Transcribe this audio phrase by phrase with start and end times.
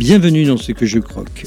[0.00, 1.44] Bienvenue dans ce que je croque.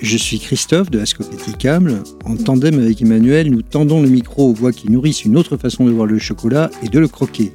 [0.00, 2.04] Je suis Christophe de Ascopéticable.
[2.24, 5.86] En tandem avec Emmanuel, nous tendons le micro aux voix qui nourrissent une autre façon
[5.86, 7.50] de voir le chocolat et de le croquer.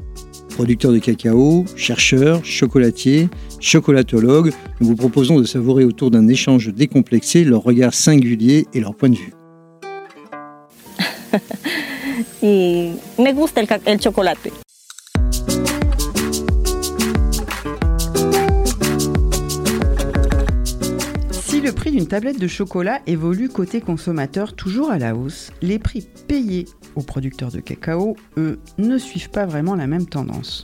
[0.50, 3.30] Producteurs de cacao, chercheurs, chocolatiers,
[3.62, 8.94] chocolatologues, nous vous proposons de savourer autour d'un échange décomplexé leur regard singulier et leur
[8.94, 9.34] point de vue.
[12.44, 13.70] me gusta el.
[22.00, 26.64] D'une tablette de chocolat évolue côté consommateur toujours à la hausse, les prix payés
[26.96, 30.64] aux producteurs de cacao, eux, ne suivent pas vraiment la même tendance.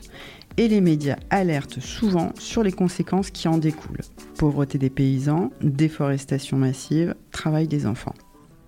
[0.56, 4.00] Et les médias alertent souvent sur les conséquences qui en découlent.
[4.38, 8.16] Pauvreté des paysans, déforestation massive, travail des enfants.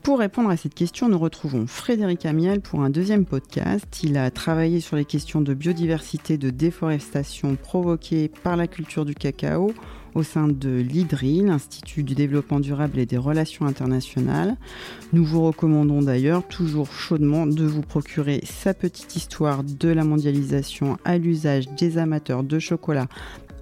[0.04, 4.04] Pour répondre à cette question, nous retrouvons Frédéric Amiel pour un deuxième podcast.
[4.04, 9.16] Il a travaillé sur les questions de biodiversité, de déforestation provoquées par la culture du
[9.16, 9.74] cacao
[10.18, 14.58] au sein de l'IDRI, l'Institut du développement durable et des relations internationales.
[15.14, 20.98] Nous vous recommandons d'ailleurs toujours chaudement de vous procurer sa petite histoire de la mondialisation
[21.06, 23.08] à l'usage des amateurs de chocolat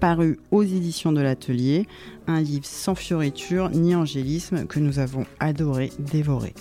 [0.00, 1.86] paru aux éditions de l'atelier,
[2.26, 6.54] un livre sans fioriture ni angélisme que nous avons adoré dévorer.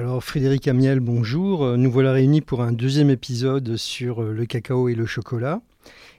[0.00, 1.76] Alors Frédéric Amiel, bonjour.
[1.76, 5.60] Nous voilà réunis pour un deuxième épisode sur le cacao et le chocolat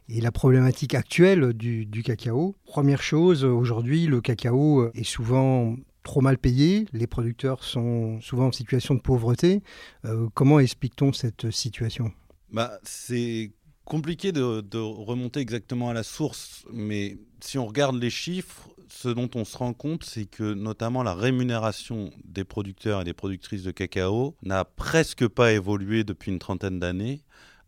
[0.08, 2.56] et la problématique actuelle du, cacao.
[2.64, 8.52] Première chose, aujourd'hui, le cacao est souvent trop mal payé, les producteurs sont souvent en
[8.52, 9.64] situation de pauvreté.
[10.06, 12.12] Euh, comment explique-t-on cette situation?
[12.52, 13.52] Bah, C'est
[13.84, 19.30] compliqué de, remonter exactement à la source, mais si on regarde les chiffres, ce dont
[19.36, 23.72] on se rend compte, c'est que notamment la rémunération des producteurs et des productrices de
[23.72, 27.24] cacao n'a presque pas évolué depuis une trentaine d'années,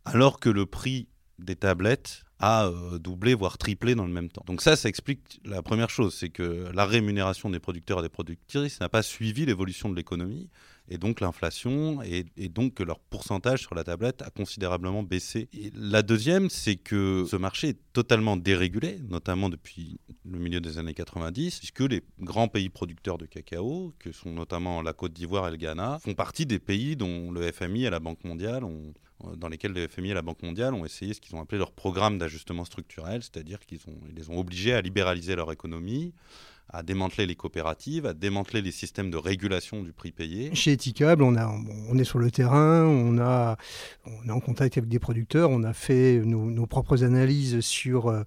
[0.06, 1.08] alors que le prix
[1.40, 4.44] des tablettes a euh, doublé, voire triplé dans le même temps.
[4.46, 8.10] Donc ça, ça explique la première chose, c'est que la rémunération des producteurs et des
[8.10, 10.50] productrices n'a pas suivi l'évolution de l'économie
[10.90, 15.50] et donc l'inflation, et, donc que leur pourcentage sur la tablette a considérablement baissé.
[15.74, 20.94] La deuxième, c'est que ce marché est totalement dérégulé, notamment depuis le milieu des années
[20.94, 25.52] 90, puisque les grands pays producteurs de cacao, que sont notamment la Côte d'Ivoire et
[25.52, 28.94] le Ghana, font partie des pays dont le FMI et la Banque mondiale ont,
[29.38, 31.72] dans lesquels le FMI et la Banque mondiale ont essayé ce qu'ils ont appelé leur
[31.72, 33.80] programme d'ajustement structurel, c'est-à-dire qu'ils
[34.14, 36.14] les ont obligés à libéraliser leur économie,
[36.74, 40.54] à démanteler les coopératives, à démanteler les systèmes de régulation du prix payé.
[40.56, 45.64] Chez Etikable, on, est sur le terrain, on est en contact avec des producteurs, on
[45.64, 48.24] a fait nos, propres analyses sur euh,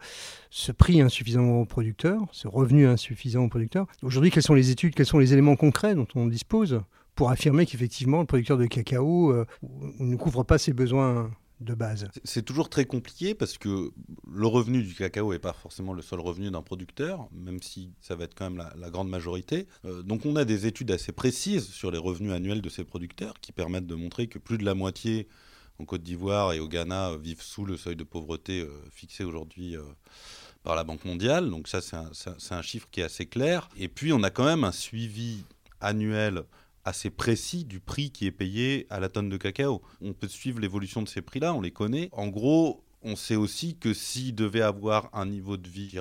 [0.50, 3.86] ce prix insuffisant aux producteurs, ce revenu insuffisant aux producteurs.
[4.02, 6.80] Aujourd'hui, quelles sont les études, quels sont les éléments concrets dont on dispose
[7.16, 9.44] pour affirmer qu'effectivement le producteur de cacao euh,
[9.98, 11.30] ne couvre pas ses besoins
[11.60, 13.90] de base C'est toujours très compliqué parce que
[14.30, 18.14] le revenu du cacao n'est pas forcément le seul revenu d'un producteur, même si ça
[18.14, 19.66] va être quand même la, grande majorité.
[19.84, 23.40] Euh, donc on a des études assez précises sur les revenus annuels de ces producteurs
[23.40, 25.28] qui permettent de montrer que plus de la moitié
[25.78, 29.24] en Côte d'Ivoire et au Ghana euh, vivent sous le seuil de pauvreté euh, fixé
[29.24, 29.76] aujourd'hui
[30.62, 31.48] par la Banque mondiale.
[31.48, 33.68] Donc ça c'est un chiffre qui est assez clair.
[33.78, 35.44] Et puis on a quand même un suivi
[35.80, 36.44] annuel
[36.86, 39.82] assez précis du prix qui est payé à la tonne de cacao.
[40.00, 42.08] On peut suivre l'évolution de ces prix-là, on les connaît.
[42.12, 45.98] En gros, on sait aussi que s'il devait avoir un niveau de vie,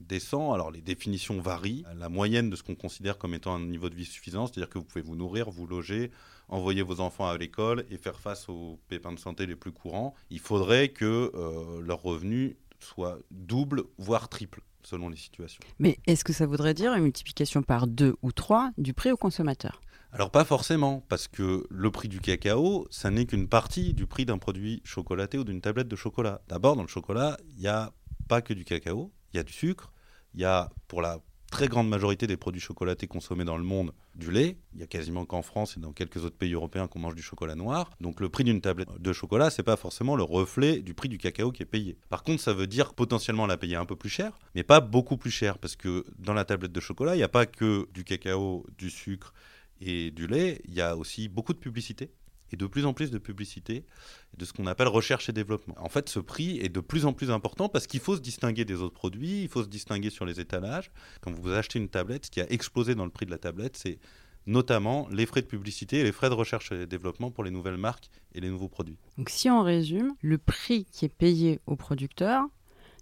[0.00, 1.84] décent, alors les définitions varient.
[1.96, 4.78] La moyenne de ce qu'on considère comme étant un niveau de vie suffisant, c'est-à-dire que
[4.78, 6.10] vous pouvez vous nourrir, vous loger,
[6.48, 10.14] envoyer vos enfants à l'école et faire face aux pépins de santé les plus courants,
[10.30, 15.62] il faudrait que euh, leur revenu soit double, voire triple selon les situations.
[15.78, 19.16] Mais est-ce que ça voudrait dire une multiplication par deux ou trois du prix au
[19.16, 19.80] consommateur?
[20.14, 24.24] Alors pas forcément, parce que le prix du cacao, ça n'est qu'une partie du prix
[24.24, 26.40] d'un produit chocolaté ou d'une tablette de chocolat.
[26.46, 27.92] D'abord, dans le chocolat, il n'y a
[28.28, 29.92] pas que du cacao, il y a du sucre,
[30.34, 31.18] il y a pour la
[31.50, 34.56] très grande majorité des produits chocolatés consommés dans le monde du lait.
[34.72, 37.22] Il y a quasiment qu'en France et dans quelques autres pays européens qu'on mange du
[37.22, 37.90] chocolat noir.
[38.00, 41.18] Donc le prix d'une tablette de chocolat, c'est pas forcément le reflet du prix du
[41.18, 41.98] cacao qui est payé.
[42.08, 45.16] Par contre, ça veut dire potentiellement la payer un peu plus cher, mais pas beaucoup
[45.16, 48.04] plus cher parce que dans la tablette de chocolat, il n'y a pas que du
[48.04, 49.32] cacao, du sucre
[49.84, 52.10] et du lait, il y a aussi beaucoup de publicité
[52.52, 53.84] et de plus en plus de publicité
[54.36, 55.74] de ce qu'on appelle recherche et développement.
[55.78, 58.64] En fait, ce prix est de plus en plus important parce qu'il faut se distinguer
[58.64, 60.90] des autres produits, il faut se distinguer sur les étalages.
[61.20, 63.76] Quand vous achetez une tablette, ce qui a explosé dans le prix de la tablette,
[63.76, 63.98] c'est
[64.46, 67.78] notamment les frais de publicité et les frais de recherche et développement pour les nouvelles
[67.78, 68.98] marques et les nouveaux produits.
[69.16, 72.44] Donc si on résume, le prix qui est payé aux producteurs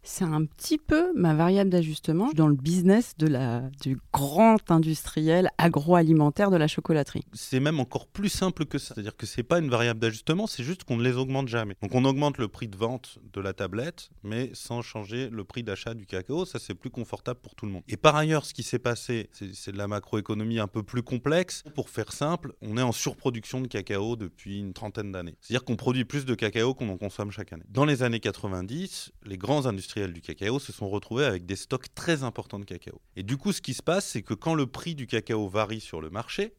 [0.04, 5.48] C'est un petit peu ma variable d'ajustement dans le business de la, du grand industriel
[5.58, 7.22] agroalimentaire de la chocolaterie.
[7.32, 8.94] C'est même encore plus simple que ça.
[8.94, 11.76] C'est-à-dire que c'est pas une variable d'ajustement, c'est juste qu'on ne les augmente jamais.
[11.82, 15.62] Donc on augmente le prix de vente de la tablette, mais sans changer le prix
[15.62, 16.44] d'achat du cacao.
[16.46, 17.82] Ça, c'est plus confortable pour tout le monde.
[17.86, 21.62] Et par ailleurs, ce qui s'est passé, c'est de la macroéconomie un peu plus complexe.
[21.76, 25.36] Pour faire simple, on est en surproduction de cacao depuis une trentaine d'années.
[25.40, 27.64] C'est-à-dire qu'on produit plus de cacao qu'on en consomme chaque année.
[27.68, 31.94] Dans les années 90, les grands industriels du cacao se sont retrouvés avec des stocks
[31.94, 33.00] très importants de cacao.
[33.16, 35.80] Et du coup, ce qui se passe, c'est que quand le prix du cacao varie
[35.80, 36.54] sur le marché,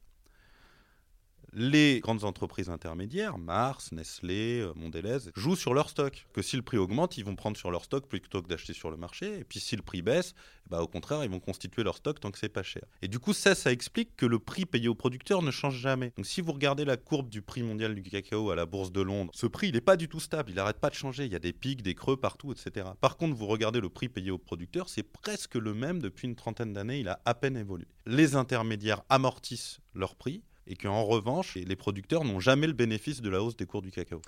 [1.55, 6.27] les grandes entreprises intermédiaires, Mars, Nestlé, euh, Mondelez, jouent sur leur stock.
[6.33, 8.89] Que si le prix augmente, ils vont prendre sur leur stock plutôt que d'acheter sur
[8.89, 9.39] le marché.
[9.39, 10.33] Et puis si le prix baisse,
[10.69, 12.83] bah, au contraire, ils vont constituer leur stock tant que c'est pas cher.
[13.01, 16.13] Et du coup, ça, ça explique que le prix payé aux producteurs ne change jamais.
[16.17, 19.01] Donc si vous regardez la courbe du prix mondial du cacao à la bourse de
[19.01, 20.51] Londres, ce prix, n'est pas du tout stable.
[20.51, 21.25] Il n'arrête pas de changer.
[21.25, 22.87] Il y a des pics, des creux partout, etc.
[22.99, 26.35] Par contre, vous regardez le prix payé aux producteurs, c'est presque le même depuis une
[26.35, 26.99] trentaine d'années.
[26.99, 27.85] Il a à peine évolué.
[28.05, 33.29] Les intermédiaires amortissent leur prix et qu'en revanche, les producteurs n'ont jamais le bénéfice de
[33.29, 34.21] la hausse des cours du cacao.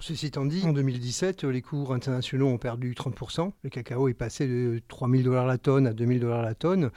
[0.00, 3.52] ceci étant dit, en 2017, les cours internationaux ont perdu 30%.
[3.62, 6.90] Le cacao est passé de 3000 dollars la tonne à 2000 dollars la tonne.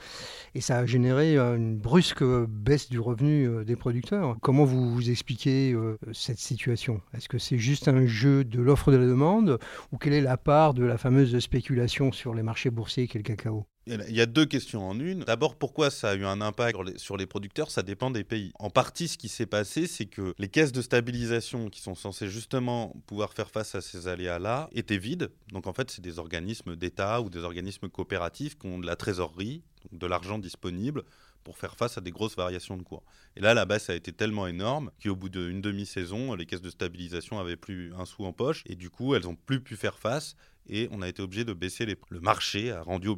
[0.54, 4.36] Et ça a généré une brusque baisse du revenu euh, des producteurs.
[4.40, 7.00] Comment vous, expliquez euh, cette situation?
[7.14, 9.58] Est-ce que c'est juste un jeu de l'offre de la demande?
[9.92, 13.24] Ou quelle est la part de la fameuse spéculation sur les marchés boursiers qu'est le
[13.24, 13.66] cacao?
[13.86, 15.20] Il y a deux questions en une.
[15.20, 17.70] D'abord, pourquoi ça a eu un impact sur les producteurs?
[17.70, 18.52] Ça dépend des pays.
[18.58, 22.28] En partie, ce qui s'est passé, c'est que les caisses de stabilisation qui sont censées
[22.28, 25.30] justement pouvoir faire face à ces aléas-là étaient vides.
[25.52, 28.96] Donc en fait, c'est des organismes d'État ou des organismes coopératifs qui ont de la
[28.96, 29.62] trésorerie,
[29.92, 31.04] de l'argent disponible
[31.44, 33.04] pour faire face à des grosses variations de cours.
[33.36, 36.70] Et là, la baisse a été tellement énorme qu'au bout d'une demi-saison, les caisses de
[36.70, 39.96] stabilisation avaient plus un sou en poche et du coup, elles n'ont plus pu faire
[39.96, 40.34] face
[40.68, 41.96] et on a été obligé de baisser les...
[42.10, 43.08] le marché a rendu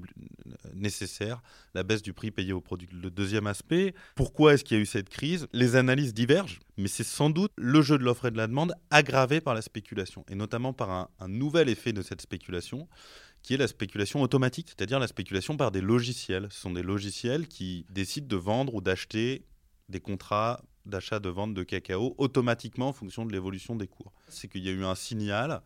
[0.74, 1.42] nécessaire
[1.74, 2.88] la baisse du prix payé aux produits.
[2.92, 5.46] Le deuxième aspect, pourquoi est-ce qu'il y a eu cette crise?
[5.52, 8.74] Les analyses divergent, mais c'est sans doute le jeu de l'offre et de la demande
[8.90, 12.88] aggravé par la spéculation, et notamment par un, un nouvel effet de cette spéculation,
[13.42, 16.48] qui est la spéculation automatique, c'est-à-dire la spéculation par des logiciels.
[16.50, 19.44] Ce sont des logiciels qui décident de vendre ou d'acheter
[19.88, 24.12] des contrats d'achat de vente de cacao automatiquement en fonction de l'évolution des cours.
[24.28, 25.62] C'est qu'il y a eu un signal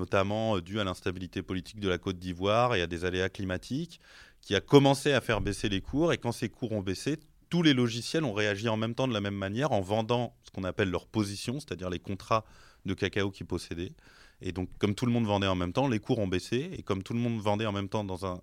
[0.00, 4.00] notamment euh, dû à l'instabilité politique de la Côte d'Ivoire et à des aléas climatiques,
[4.40, 6.12] qui a commencé à faire baisser les cours.
[6.12, 7.18] Et quand ces cours ont baissé,
[7.50, 10.50] tous les logiciels ont réagi en même temps de la même manière en vendant ce
[10.50, 12.44] qu'on appelle leur position, c'est-à-dire les contrats
[12.86, 13.92] de cacao qu'ils possédaient.
[14.40, 16.70] Et donc, comme tout le monde vendait en même temps, les cours ont baissé.
[16.72, 18.40] Et comme tout le monde vendait en même temps dans un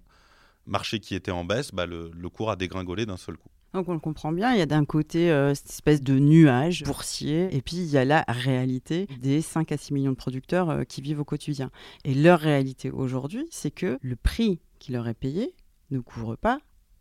[0.68, 3.50] marché qui était en baisse, bah, le, le cours a dégringolé d'un seul coup.
[3.73, 6.83] Donc on le comprend bien, il y a d'un côté euh, cette espèce de nuage
[6.83, 10.69] boursier, et puis il y a la réalité des 5 à 6 millions de producteurs
[10.69, 11.69] euh, qui vivent au quotidien.
[12.05, 15.53] Et leur réalité aujourd'hui, c'est que le prix qui leur est payé
[15.91, 16.59] ne couvre pas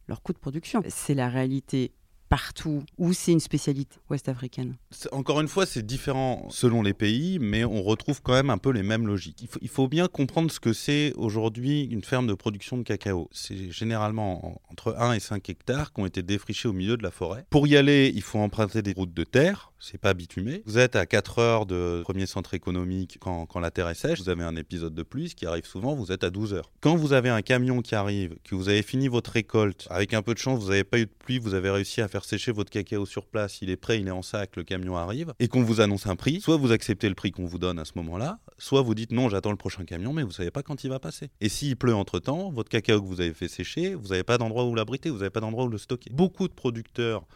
[0.08, 0.82] leur coût de production.
[0.88, 1.92] C'est la réalité
[2.28, 4.76] partout ou c'est une spécialité ouest-africaine
[5.12, 8.70] Encore une fois, c'est différent selon les pays, mais on retrouve quand même un peu
[8.70, 9.48] les mêmes logiques.
[9.60, 13.28] Il faut, bien comprendre ce que c'est aujourd'hui une ferme de production de cacao.
[13.30, 17.12] C'est généralement entre 1 et 5 hectares qui ont été défrichés au milieu de la
[17.12, 17.46] forêt.
[17.50, 20.62] Pour y aller, il faut emprunter des routes de terre, c'est pas bitumé.
[20.66, 24.20] Vous êtes à 4 heures de premier centre économique quand, quand la terre est sèche,
[24.20, 26.72] vous avez un épisode de pluie, ce qui arrive souvent, vous êtes à 12 heures.
[26.80, 30.22] Quand vous avez un camion qui arrive, que vous avez fini votre récolte, avec un
[30.22, 32.52] peu de chance, vous n'avez pas eu de pluie, vous avez réussi à faire sécher
[32.52, 35.48] votre cacao sur place, il est prêt, il est en sac, le camion arrive, et
[35.48, 37.92] qu'on vous annonce un prix, soit vous acceptez le prix qu'on vous donne à ce
[37.96, 40.90] moment-là, soit vous dites non, j'attends le prochain camion, mais vous savez pas quand il
[40.90, 41.30] va passer.
[41.40, 44.64] Et s'il pleut entre-temps, votre cacao que vous avez fait sécher, vous n'avez pas d'endroit
[44.64, 46.10] où l'abriter, vous n'avez pas d'endroit où le stocker.
[46.10, 47.26] Beaucoup de producteurs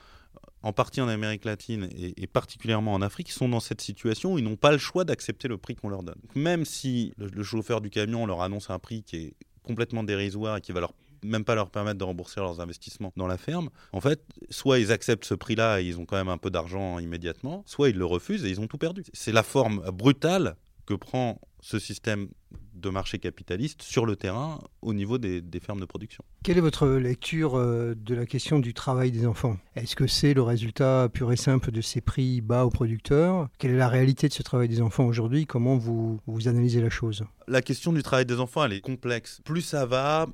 [0.63, 4.45] en partie en Amérique latine et, particulièrement en Afrique, sont dans cette situation où ils
[4.45, 6.21] n'ont pas le choix d'accepter le prix qu'on leur donne.
[6.35, 10.61] Même si le, chauffeur du camion leur annonce un prix qui est complètement dérisoire et
[10.61, 14.01] qui va leur même pas leur permettre de rembourser leurs investissements dans la ferme, en
[14.01, 17.63] fait, soit ils acceptent ce prix-là et ils ont quand même un peu d'argent immédiatement,
[17.67, 19.05] soit ils le refusent et ils ont tout perdu.
[19.13, 22.29] C'est la forme brutale que prend ce système
[22.75, 26.25] de marché capitaliste sur le terrain au niveau des, des, fermes de production.
[26.43, 29.57] Quelle est votre lecture euh, de la question du travail des enfants?
[29.77, 33.49] Est-ce que c'est le résultat pur et simple de ces prix bas aux producteurs?
[33.59, 35.47] Quelle est la réalité de ce travail des enfants aujourd'hui?
[35.47, 37.25] Comment vous, vous analysez la chose?
[37.47, 39.43] La question du travail des enfants, elle est complexe.
[39.45, 40.27] Plus ça va,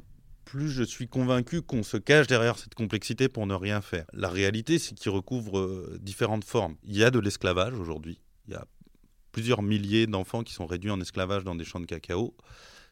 [0.46, 4.06] plus je suis convaincu qu'on se cache derrière cette complexité pour ne rien faire.
[4.14, 6.76] La réalité, c'est qu'il recouvre euh, différentes formes.
[6.84, 8.20] Il y a de l'esclavage aujourd'hui.
[8.46, 8.64] Il y a
[9.32, 12.34] plusieurs milliers d'enfants qui sont réduits en esclavage dans des champs de cacao.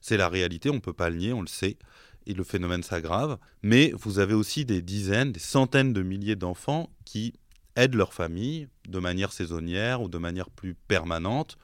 [0.01, 1.79] C'est la réalité, on ne peut pas le nier, on le sait.
[2.27, 3.39] Et le phénomène s'aggrave.
[3.63, 7.35] Mais vous avez aussi des dizaines, des centaines de milliers d'enfants qui
[7.77, 11.57] aident leur famille de manière saisonnière ou de manière plus permanente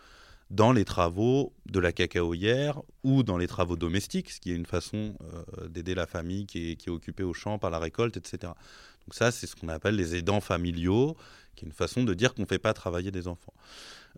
[0.50, 4.66] dans les travaux de la cacaoyère ou dans les travaux domestiques, ce qui est une
[4.66, 8.52] façon euh, d'aider la famille qui est, occupée au champ par la récolte, etc.
[9.06, 11.16] Donc ça, c'est ce qu'on appelle les aidants familiaux,
[11.54, 13.54] qui est une façon de dire qu'on ne fait pas travailler des enfants.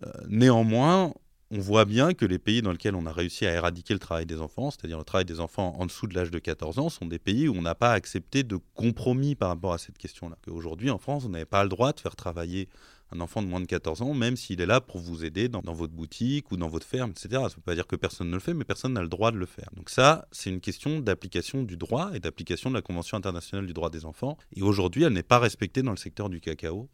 [0.05, 1.13] Euh, néanmoins,
[1.51, 4.25] on voit bien que les pays dans lesquels on a réussi à éradiquer le travail
[4.25, 7.05] des enfants, c'est-à-dire le travail des enfants en dessous de l'âge de 14 ans, sont
[7.05, 10.39] des pays où on n'a pas accepté de compromis par rapport à cette question-là.
[10.47, 12.71] Aujourd'hui, en France, vous n'avez pas le droit de faire travailler
[13.13, 15.61] un enfant de moins de 14 ans, même s'il est là pour vous aider dans,
[15.73, 17.29] votre boutique ou dans votre ferme, etc.
[17.31, 19.31] Ça ne veut pas dire que personne ne le fait, mais personne n'a le droit
[19.31, 19.69] de le faire.
[19.77, 23.75] Donc ça, c'est une question d'application du droit et d'application de la Convention internationale du
[23.75, 24.39] droit des enfants.
[24.57, 26.89] Et aujourd'hui, elle n'est pas respectée dans le secteur du cacao.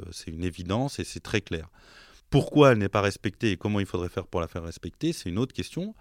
[0.00, 1.68] Euh, c'est une évidence et c'est très clair.
[2.28, 5.28] Pourquoi elle n'est pas respectée et comment il faudrait faire pour la faire respecter, c'est
[5.28, 5.94] une autre question.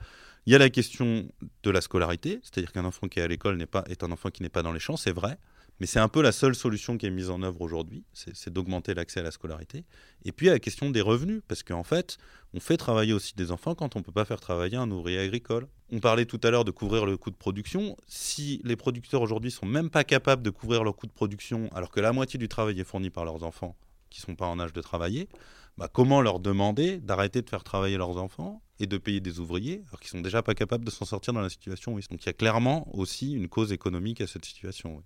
[0.47, 1.27] Il y a la question
[1.61, 4.29] de la scolarité, c'est-à-dire qu'un enfant qui est à l'école n'est pas, est un enfant
[4.31, 5.37] qui n'est pas dans les champs, c'est vrai,
[5.81, 8.93] mais c'est un peu la seule solution qui est mise en œuvre aujourd'hui, c'est d'augmenter
[8.93, 9.83] l'accès à la scolarité.
[10.23, 12.19] Et puis a la question des revenus, parce qu'en fait,
[12.53, 15.17] on fait travailler aussi des enfants quand on ne peut pas faire travailler un ouvrier
[15.17, 15.67] agricole.
[15.91, 17.97] On parlait tout à l'heure de couvrir le coût de production.
[18.05, 21.89] Si les producteurs aujourd'hui sont même pas capables de couvrir leur coût de production, alors
[21.89, 23.75] que la moitié du travail est fourni par leurs enfants
[24.11, 25.29] qui ne sont pas en âge de travailler,
[25.77, 29.83] bah, comment leur demander d'arrêter de faire travailler leurs enfants et de payer des ouvriers
[29.87, 32.29] alors qu'ils sont déjà pas capables de s'en sortir dans la situation Donc il y
[32.29, 35.01] a clairement aussi une cause économique à cette situation.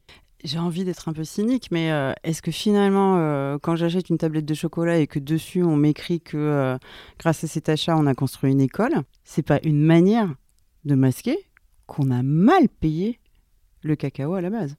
[0.45, 4.19] J'ai envie d'être un peu cynique, mais euh, est-ce que finalement, euh, quand j'achète une
[4.19, 6.77] tablette de chocolat et que dessus on m'écrit que euh,
[7.17, 10.35] grâce à cet achat on a construit une école, c'est pas une manière
[10.83, 11.39] de masquer
[11.87, 13.19] qu'on a mal payé
[13.81, 14.75] le cacao à la base?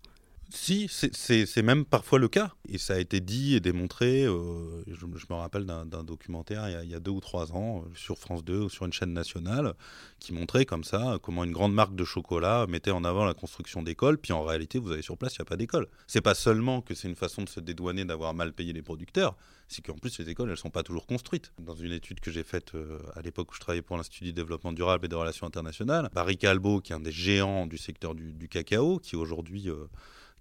[0.50, 2.52] Si, c'est même parfois le cas.
[2.68, 4.24] Et ça a été dit et démontré.
[4.24, 8.18] Euh, je, me rappelle d'un documentaire il y, a, deux ou trois ans euh, sur
[8.18, 9.74] France 2 ou sur une chaîne nationale
[10.20, 13.82] qui montrait comme ça comment une grande marque de chocolat mettait en avant la construction
[13.82, 14.18] d'écoles.
[14.18, 15.88] Puis en réalité, vous allez sur place, il n'y a pas d'école.
[16.06, 19.36] C'est pas seulement que c'est une façon de se dédouaner d'avoir mal payé les producteurs,
[19.68, 21.52] c'est qu'en plus les écoles, elles sont pas toujours construites.
[21.58, 24.32] Dans une étude que j'ai faite euh, à l'époque où je travaillais pour l'Institut du
[24.32, 28.14] développement durable et des relations internationales, Barry Calbo, qui est un des géants du secteur
[28.14, 29.68] du, cacao, qui aujourd'hui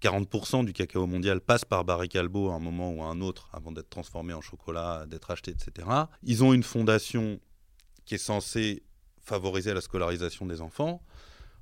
[0.02, 3.48] 40% du cacao mondial passe par Barry Calbo à un moment ou à un autre
[3.52, 5.88] avant d'être transformé en chocolat, d'être acheté, etc.
[6.22, 7.40] Ils ont une fondation
[8.04, 8.82] qui est censée
[9.20, 11.02] favoriser la scolarisation des enfants.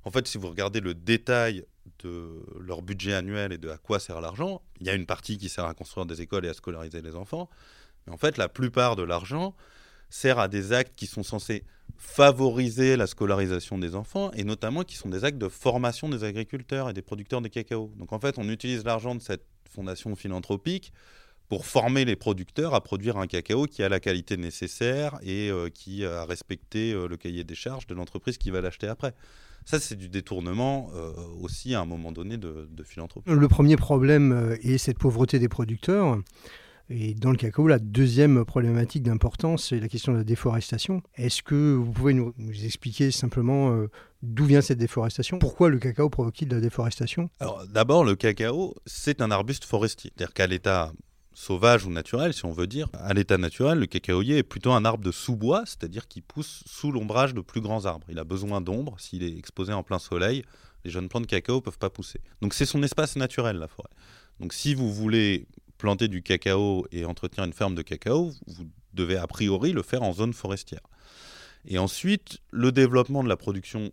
[0.03, 1.65] En fait, si vous regardez le détail
[1.99, 5.37] de leur budget annuel et de à quoi sert l'argent, il y a une partie
[5.37, 7.49] qui sert à construire des écoles et à scolariser les enfants.
[8.05, 9.55] Mais en fait, la plupart de l'argent
[10.09, 11.63] sert à des actes qui sont censés
[11.97, 16.89] favoriser la scolarisation des enfants et notamment qui sont des actes de formation des agriculteurs
[16.89, 17.91] et des producteurs de cacao.
[17.97, 20.93] Donc en fait, on utilise l'argent de cette fondation philanthropique
[21.49, 25.69] pour former les producteurs à produire un cacao qui a la qualité nécessaire et euh,
[25.69, 29.13] qui a respecté euh, le cahier des charges de l'entreprise qui va l'acheter après.
[29.65, 31.11] Ça, c'est du détournement euh,
[31.41, 33.29] aussi à un moment donné de, de philanthropie.
[33.29, 36.19] Le premier problème est cette pauvreté des producteurs.
[36.89, 41.01] Et dans le cacao, la deuxième problématique d'importance, c'est la question de la déforestation.
[41.15, 43.89] Est-ce que vous pouvez nous, expliquer simplement euh,
[44.21, 45.39] d'où vient cette déforestation?
[45.39, 47.29] Pourquoi le cacao provoque-t-il de la déforestation?
[47.39, 50.11] Alors d'abord, le cacao, c'est un arbuste forestier.
[50.15, 50.93] C'est-à-dire qu'à l'état
[51.33, 54.85] sauvage ou naturel, si on veut dire, à l'état naturel, le cacaoyer est plutôt un
[54.85, 58.07] arbre de sous-bois, c'est-à-dire qu'il pousse sous l'ombrage de plus grands arbres.
[58.09, 58.99] Il a besoin d'ombre.
[58.99, 60.43] S'il est exposé en plein soleil,
[60.85, 62.21] les jeunes plantes de cacao ne peuvent pas pousser.
[62.41, 63.89] Donc c'est son espace naturel, la forêt.
[64.39, 65.47] Donc si vous voulez
[65.85, 70.01] planter du cacao et entretenir une ferme de cacao, vous devez a priori le faire
[70.01, 70.81] en zone forestière.
[71.67, 73.91] Et ensuite, le développement de la production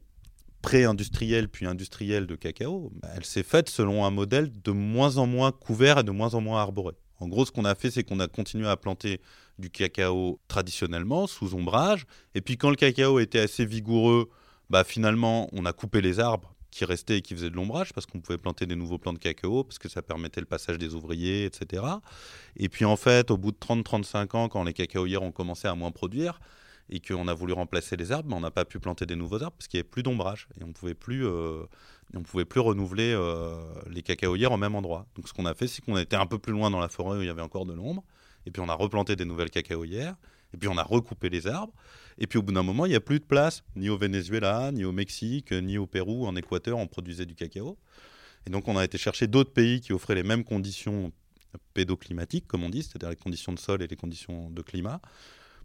[0.62, 5.26] pré-industrielle puis industrielle de cacao, bah, elle s'est faite selon un modèle de moins en
[5.26, 6.94] moins couvert et de moins en moins arboré.
[7.20, 9.20] En gros, ce qu'on a fait, c'est qu'on a continué à planter
[9.58, 14.30] du cacao traditionnellement, sous ombrage, et puis quand le cacao était assez vigoureux,
[14.70, 18.06] bah, finalement, on a coupé les arbres qui restait et qui faisait de l'ombrage parce
[18.06, 20.94] qu'on pouvait planter des nouveaux plants de cacao parce que ça permettait le passage des
[20.94, 21.84] ouvriers, etc.
[22.56, 25.74] Et puis en fait, au bout de 30-35 ans, quand les cacaoyères ont commencé à
[25.74, 26.40] moins produire
[26.88, 29.42] et qu'on a voulu remplacer les arbres, ben, on n'a pas pu planter des nouveaux
[29.42, 31.62] arbres parce qu'il n'y avait plus d'ombrage et on pouvait plus, euh,
[32.14, 33.54] on pouvait plus renouveler euh,
[33.90, 35.06] les cacaoyères au même endroit.
[35.14, 37.18] Donc ce qu'on a fait, c'est qu'on était un peu plus loin dans la forêt
[37.18, 38.02] où il y avait encore de l'ombre
[38.46, 40.16] et puis on a replanté des nouvelles cacaoyères
[40.54, 41.72] et puis on a recoupé les arbres.
[42.18, 44.70] Et puis au bout d'un moment, il n'y a plus de place, ni au Venezuela,
[44.72, 47.78] ni au Mexique, ni au Pérou, en Équateur, on produisait du cacao.
[48.46, 51.12] Et donc on a été chercher d'autres pays qui offraient les mêmes conditions
[51.74, 55.00] pédoclimatiques, comme on dit, c'est-à-dire les conditions de sol et les conditions de climat,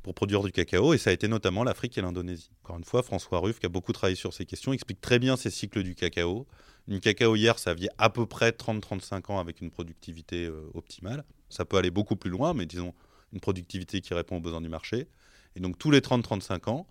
[0.03, 0.94] pour produire du cacao.
[0.94, 2.51] Et ça a été notamment l'Afrique et l'Indonésie.
[2.63, 5.38] Encore une fois, François Ruff, qui a beaucoup travaillé sur ces questions, explique très bien
[5.38, 6.48] ces cycles du cacao.
[6.88, 11.25] Une cacaoyère, ça vit à peu près 30-35 ans avec une productivité euh, optimale.
[11.50, 12.94] Ça peut aller beaucoup plus loin, mais disons
[13.34, 15.07] une productivité qui répond aux besoins du marché.
[15.55, 16.88] Et donc tous les 30-35 ans,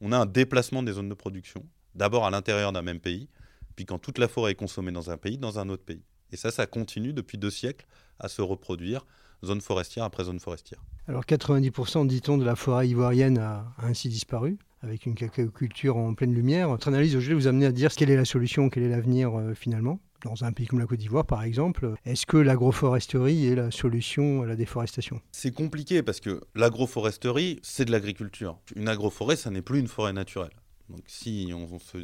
[0.00, 1.64] on a un déplacement des zones de production,
[1.94, 3.28] d'abord à l'intérieur d'un même pays,
[3.76, 6.02] puis quand toute la forêt est consommée dans un pays, dans un autre pays.
[6.32, 7.86] Et ça, ça continue depuis deux siècles
[8.18, 9.06] à se reproduire,
[9.44, 10.82] zone forestière après zone forestière.
[11.06, 16.34] Alors 90% dit-on de la forêt ivoirienne a, ainsi disparu avec une cacaoculture en pleine
[16.34, 16.68] lumière.
[16.68, 19.54] Votre analyse aujourd'hui vous amener à dire quelle est la solution, quel est l'avenir euh,
[19.54, 20.00] finalement?
[20.24, 24.42] Dans un pays comme la Côte d'Ivoire, par exemple, est-ce que l'agroforesterie est la solution
[24.42, 25.20] à la déforestation?
[25.32, 28.58] C'est compliqué parce que l'agroforesterie, c'est de l'agriculture.
[28.74, 30.52] Une agroforêt, ça n'est plus une forêt naturelle.
[30.88, 31.98] Donc si on, se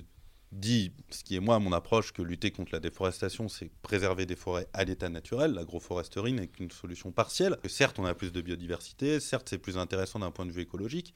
[0.53, 4.37] dit, ce qui est moi mon approche, que lutter contre la déforestation, c'est préserver des
[4.37, 5.53] forêts à l'état naturel.
[5.53, 7.57] L'agroforesterie n'est qu'une solution partielle.
[7.67, 11.15] Certes, on a plus de biodiversité, certes, c'est plus intéressant d'un point de vue écologique,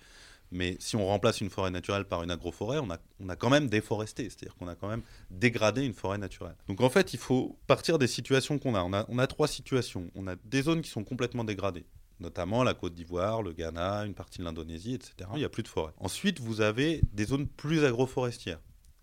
[0.50, 3.50] mais si on remplace une forêt naturelle par une agroforêt, on a, on a quand
[3.50, 6.56] même déforesté, c'est-à-dire qu'on a quand même dégradé une forêt naturelle.
[6.68, 8.82] Donc en fait, il faut partir des situations qu'on a.
[8.82, 9.06] On, a.
[9.08, 10.10] on a trois situations.
[10.14, 11.86] On a des zones qui sont complètement dégradées
[12.20, 15.30] notamment la Côte d'Ivoire, le Ghana, une partie de l'Indonésie, etc.
[15.34, 15.92] Il n'y a plus de forêt.
[15.98, 18.58] Ensuite, vous avez des zones plus agroforestières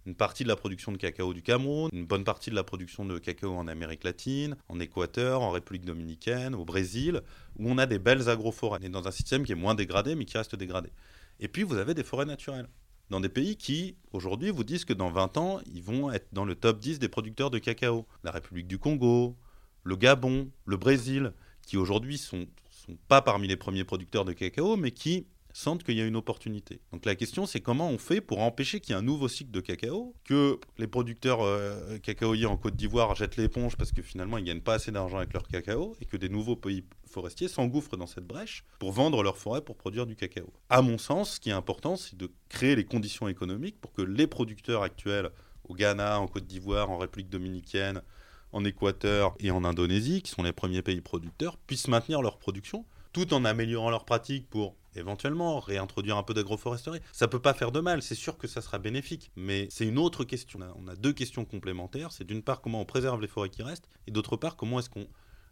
[0.05, 3.05] une partie de la production de cacao du Cameroun, une bonne partie de la production
[3.05, 7.21] de cacao en Amérique latine, en Équateur, en République dominicaine, au Brésil,
[7.57, 8.79] où on a des belles agroforêts.
[8.81, 10.89] On est dans un système qui est moins dégradé, mais qui reste dégradé.
[11.39, 12.67] Et puis, vous avez des forêts naturelles.
[13.09, 16.45] Dans des pays qui, aujourd'hui, vous disent que dans 20 ans, ils vont être dans
[16.45, 18.07] le top 10 des producteurs de cacao.
[18.23, 19.35] La République du Congo,
[19.83, 24.75] le Gabon, le Brésil, qui aujourd'hui sont, sont pas parmi les premiers producteurs de cacao,
[24.75, 26.81] mais qui sentent qu'il y a une opportunité.
[26.91, 29.51] Donc la question, c'est comment on fait pour empêcher qu'il y ait un nouveau cycle
[29.51, 34.37] de cacao, que les producteurs euh, cacaoyers en Côte d'Ivoire jettent l'éponge parce que finalement
[34.37, 36.83] ils gagnent pas assez d'argent avec leur cacao, et que des nouveaux pays
[37.15, 40.51] forestiers s'engouffrent dans cette brèche pour vendre leur forêt pour produire du cacao.
[40.69, 44.01] À mon sens, ce qui est important, c'est de créer les conditions économiques pour que
[44.01, 45.29] les producteurs actuels
[45.69, 48.01] au Ghana, en Côte d'Ivoire, en République dominicaine,
[48.51, 52.85] en Équateur et en Indonésie, qui sont les premiers pays producteurs, puissent maintenir leur production
[53.13, 56.99] tout en améliorant leurs pratiques pour éventuellement réintroduire un peu d'agroforesterie.
[57.13, 59.97] Ça peut pas faire de mal, c'est sûr que ça sera bénéfique, mais c'est une
[59.97, 60.59] autre question.
[60.77, 62.11] On a deux questions complémentaires.
[62.11, 64.89] C'est d'une part comment on préserve les forêts qui restent, et d'autre part comment est-ce
[64.89, 65.07] qu'on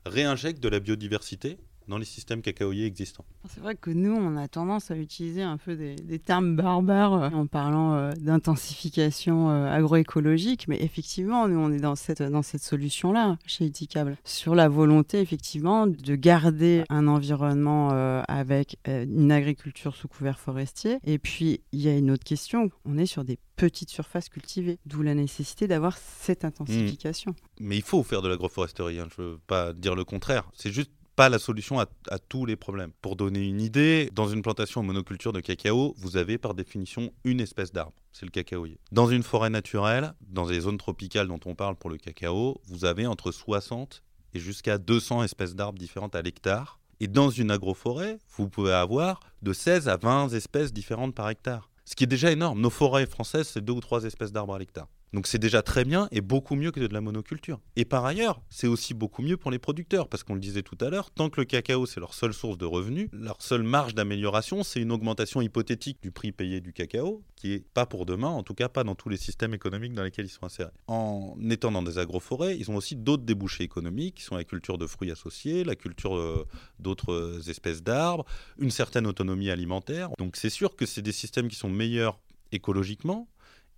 [0.05, 1.57] réinjecte de la biodiversité
[1.87, 3.25] dans les systèmes cacaoyers existants.
[3.49, 7.29] C'est vrai que nous, on a tendance à utiliser un peu des, termes barbares euh,
[7.29, 12.63] en parlant euh, d'intensification euh, agroécologique, mais effectivement, nous, on est dans cette, dans cette
[12.63, 17.89] solution-là chez Eticable, sur la volonté, effectivement, de garder un environnement
[18.27, 20.99] avec une agriculture sous couvert forestier.
[21.03, 24.79] Et puis, il y a une autre question, on est sur des petites surfaces cultivées,
[24.85, 27.31] d'où la nécessité d'avoir cette intensification.
[27.31, 27.65] Mmh.
[27.65, 30.49] Mais il faut faire de l'agroforesterie, hein, je ne veux pas dire le contraire.
[30.53, 31.85] C'est juste pas la solution à,
[32.29, 32.91] tous les problèmes.
[33.01, 37.13] Pour donner une idée, dans une plantation en monoculture de cacao, vous avez par définition
[37.23, 38.79] une espèce d'arbre, c'est le cacaoyer.
[38.91, 42.85] Dans une forêt naturelle, dans les zones tropicales dont on parle pour le cacao, vous
[42.85, 46.79] avez entre 60 et jusqu'à 200 espèces d'arbres différentes à l'hectare.
[46.99, 51.69] Et dans une agroforêt, vous pouvez avoir de 16 à 20 espèces différentes par hectare.
[51.85, 52.61] Ce qui est déjà énorme.
[52.61, 54.87] Nos forêts françaises, c'est deux ou trois espèces d'arbres à l'hectare.
[55.13, 57.59] Donc c'est déjà très bien et beaucoup mieux que de la monoculture.
[57.75, 60.77] Et par ailleurs, c'est aussi beaucoup mieux pour les producteurs, parce qu'on le disait tout
[60.81, 63.93] à l'heure, tant que le cacao c'est leur seule source de revenus, leur seule marge
[63.93, 68.29] d'amélioration, c'est une augmentation hypothétique du prix payé du cacao, qui est pas pour demain,
[68.29, 70.71] en tout cas pas dans tous les systèmes économiques dans lesquels ils sont insérés.
[70.87, 74.77] En étant dans des agroforêts, ils ont aussi d'autres débouchés économiques, qui sont la culture
[74.77, 76.47] de fruits associés, la culture euh,
[76.79, 78.25] d'autres espèces d'arbres,
[78.57, 80.09] une certaine autonomie alimentaire.
[80.17, 82.19] Donc c'est sûr que c'est des systèmes qui sont meilleurs
[82.51, 83.27] écologiquement,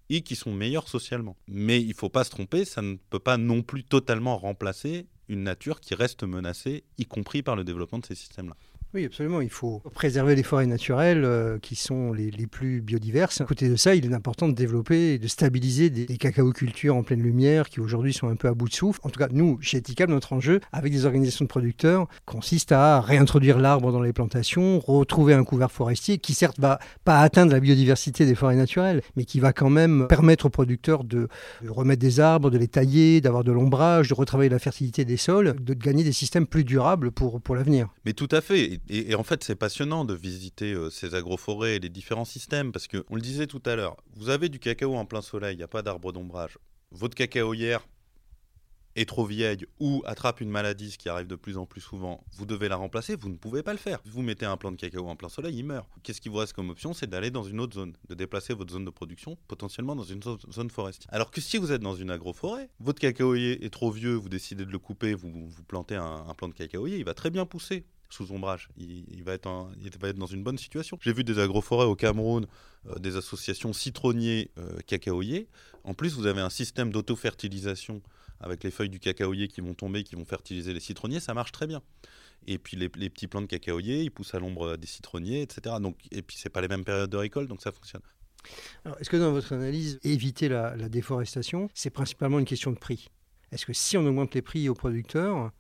[0.10, 1.38] et qui sont meilleurs socialement.
[1.48, 5.08] Mais il ne faut pas se tromper, ça ne peut pas non plus totalement remplacer
[5.28, 8.56] une nature qui reste menacée, y compris par le développement de ces systèmes-là.
[8.96, 9.42] Oui, absolument.
[9.42, 13.42] Il faut préserver les forêts naturelles euh, qui sont les, plus biodiverses.
[13.42, 16.96] À côté de ça, il est important de développer et de stabiliser des, des cacaocultures
[16.96, 19.02] en pleine lumière qui aujourd'hui sont un peu à bout de souffle.
[19.04, 23.02] En tout cas, nous, chez Eticab, notre enjeu avec des organisations de producteurs consiste à
[23.02, 27.60] réintroduire l'arbre dans les plantations, retrouver un couvert forestier qui certes va pas atteindre la
[27.60, 31.28] biodiversité des forêts naturelles, mais qui va quand même permettre aux producteurs de,
[31.68, 35.54] remettre des arbres, de les tailler, d'avoir de l'ombrage, de retravailler la fertilité des sols,
[35.60, 37.90] de gagner des systèmes plus durables pour, pour l'avenir.
[38.06, 38.80] Mais tout à fait.
[38.88, 42.88] Et, en fait, c'est passionnant de visiter euh, ces agroforêts et les différents systèmes parce
[42.88, 45.58] que, on le disait tout à l'heure, vous avez du cacao en plein soleil, il
[45.58, 46.60] n'y a pas d'arbre d'ombrage.
[46.92, 47.88] Votre cacaoyère
[48.96, 52.24] est trop vieille ou attrape une maladie, ce qui arrive de plus en plus souvent,
[52.32, 54.00] vous devez la remplacer, vous ne pouvez pas le faire.
[54.06, 55.90] Vous mettez un plant de cacao en plein soleil, il meurt.
[56.04, 58.72] Qu'est-ce qui vous reste comme option C'est d'aller dans une autre zone, de déplacer votre
[58.72, 61.14] zone de production potentiellement dans une zone forestière.
[61.14, 64.66] Alors que si vous êtes dans une agroforêt, votre cacaoyer est trop vieux, vous décidez
[64.66, 67.46] de le couper, vous, vous plantez un, un plant de cacaoyer, il va très bien
[67.46, 68.70] pousser sous ombrage.
[68.78, 70.98] Il, va être dans une bonne situation.
[71.02, 72.48] J'ai vu des agroforêts au Cameroun,
[72.88, 75.44] euh, des associations citronniers, euh.
[75.84, 78.02] En plus, vous avez un système d'auto-fertilisation
[78.40, 81.20] avec les feuilles du cacaoyer qui vont tomber, qui vont fertiliser les citronniers.
[81.20, 81.82] Ça marche très bien.
[82.48, 85.76] Et puis les, petits plants de cacaoyer, ils poussent à l'ombre des citronniers, etc.
[85.82, 88.02] Donc, et puis c'est pas les mêmes périodes de récolte, donc ça fonctionne.
[89.00, 93.10] Est-ce que dans votre analyse, éviter la déforestation, c'est principalement une question de prix?
[93.52, 95.52] Est-ce que si on augmente les prix aux producteurs,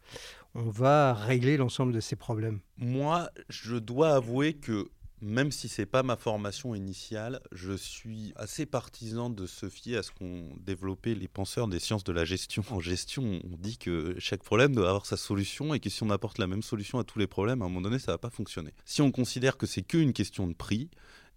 [0.55, 4.89] on va régler l'ensemble de ces problèmes Moi, je dois avouer que
[5.21, 10.03] même si c'est pas ma formation initiale, je suis assez partisan de se fier à
[10.03, 12.63] ce qu'ont développé les penseurs des sciences de la gestion.
[12.69, 16.09] En gestion, on dit que chaque problème doit avoir sa solution et que si on
[16.09, 18.29] apporte la même solution à tous les problèmes, à un moment donné, ça va pas
[18.29, 18.71] fonctionner.
[18.83, 20.89] Si on considère que c'est qu'une question de prix,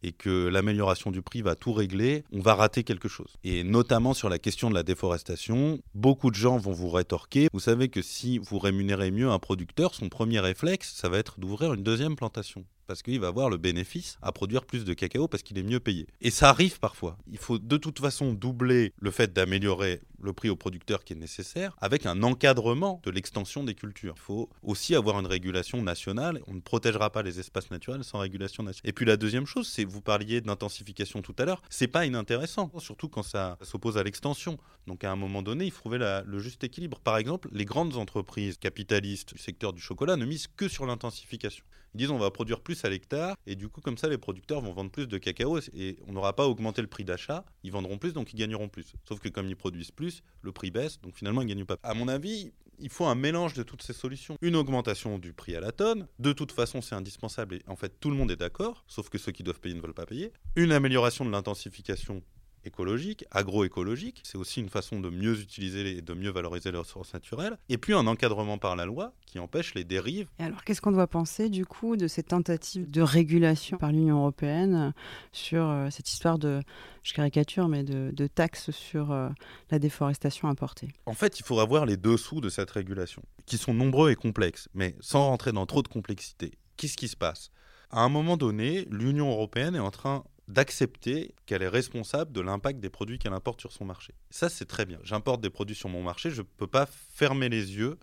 [0.02, 3.36] et que l'amélioration du prix va tout régler, on va rater quelque chose.
[3.44, 7.48] Et notamment sur la question de la déforestation, beaucoup de gens vont vous rétorquer.
[7.52, 11.40] Vous savez que si vous rémunérez mieux un producteur, son premier réflexe, ça va être
[11.40, 15.28] d'ouvrir une deuxième plantation parce qu'il va avoir le bénéfice à produire plus de cacao
[15.28, 16.08] parce qu'il est mieux payé.
[16.22, 17.18] Et ça arrive parfois.
[17.30, 21.16] Il faut de toute façon doubler le fait d'améliorer le prix au producteur qui est
[21.16, 24.14] nécessaire avec un encadrement de l'extension des cultures.
[24.16, 26.40] Il faut aussi avoir une régulation nationale.
[26.46, 28.88] On ne protégera pas les espaces naturels sans régulation nationale.
[28.88, 32.72] Et puis la deuxième chose, c'est vous parliez d'intensification tout à l'heure, c'est pas inintéressant,
[32.78, 34.58] surtout quand ça s'oppose à l'extension.
[34.86, 36.98] Donc à un moment donné, il faut trouver le juste équilibre.
[37.00, 41.64] Par exemple, les grandes entreprises capitalistes du secteur du chocolat ne misent que sur l'intensification.
[41.94, 44.60] Ils disent on va produire plus à l'hectare et du coup comme ça les producteurs
[44.60, 47.98] vont vendre plus de cacao et on n'aura pas augmenté le prix d'achat, ils vendront
[47.98, 48.94] plus donc ils gagneront plus.
[49.06, 51.78] Sauf que comme ils produisent plus, le prix baisse donc finalement ils gagnent pas.
[51.82, 54.36] À mon avis, il faut un mélange de toutes ces solutions.
[54.42, 57.98] Une augmentation du prix à la tonne, de toute façon c'est indispensable et en fait
[58.00, 60.32] tout le monde est d'accord, sauf que ceux qui doivent payer ne veulent pas payer.
[60.56, 62.22] Une amélioration de l'intensification
[62.64, 64.20] écologique, agroécologique.
[64.24, 67.56] C'est aussi une façon de mieux utiliser et de mieux valoriser les ressources naturelles.
[67.68, 70.28] Et puis un encadrement par la loi qui empêche les dérives.
[70.38, 74.18] Et alors qu'est-ce qu'on doit penser du coup de ces tentatives de régulation par l'Union
[74.18, 74.92] européenne
[75.32, 76.62] sur euh, cette histoire de,
[77.02, 79.28] je caricature, mais de, de taxes sur euh,
[79.70, 80.88] la déforestation importée?
[81.06, 84.68] En fait, il faudra voir les dessous de cette régulation, qui sont nombreux et complexes,
[84.74, 86.52] mais sans rentrer dans trop de complexité.
[86.76, 87.50] Qu'est-ce qui se passe?
[87.90, 92.80] À un moment donné, l'Union européenne est en train d'accepter qu'elle est responsable de l'impact
[92.80, 94.14] des produits qu'elle importe sur son marché.
[94.30, 94.98] Ça, c'est très bien.
[95.04, 97.98] J'importe des produits sur mon marché, je ne peux pas fermer les yeux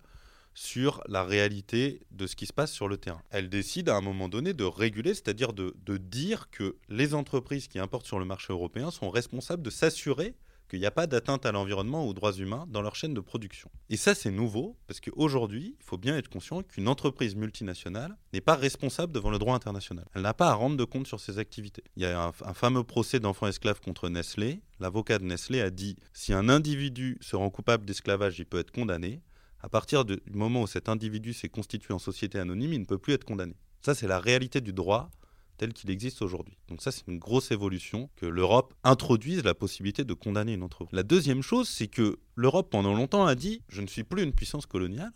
[0.54, 3.20] sur la réalité de ce qui se passe sur le terrain.
[3.30, 7.68] Elle décide à un moment donné de réguler, c'est-à-dire de, de, dire que les entreprises
[7.68, 10.34] qui importent sur le marché européen sont responsables de s'assurer
[10.68, 13.20] qu'il n'y a pas d'atteinte à l'environnement ou aux droits humains dans leur chaîne de
[13.20, 13.70] production.
[13.88, 18.40] Et ça, c'est nouveau, parce qu'aujourd'hui, il faut bien être conscient qu'une entreprise multinationale n'est
[18.40, 20.06] pas responsable devant le droit international.
[20.14, 21.84] Elle n'a pas à rendre de compte sur ses activités.
[21.96, 24.62] Il y a un, un fameux procès d'enfants esclaves contre Nestlé.
[24.80, 28.72] L'avocat de Nestlé a dit, si un individu se rend coupable d'esclavage, il peut être
[28.72, 29.22] condamné.
[29.60, 32.98] À partir du moment où cet individu s'est constitué en société anonyme, il ne peut
[32.98, 33.56] plus être condamné.
[33.82, 35.10] Ça, c'est la réalité du droit
[35.56, 36.56] tel qu'il existe aujourd'hui.
[36.68, 40.96] Donc ça, c'est une grosse évolution que l'Europe introduise la possibilité de condamner une entreprise.
[40.96, 44.32] La deuxième chose, c'est que l'Europe, pendant longtemps, a dit, je ne suis plus une
[44.32, 45.12] puissance coloniale,